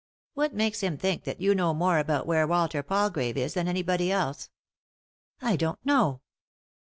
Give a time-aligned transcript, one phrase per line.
[0.33, 4.11] What makes bim think that you know more about where Walter Palgrave is than anybody
[4.11, 4.49] else?""
[5.43, 6.21] I don't know."